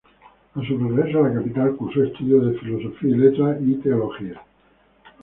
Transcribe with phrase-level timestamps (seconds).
[0.55, 4.41] A su regreso a la capital cursó estudios de Filosofía y Letras y Teología.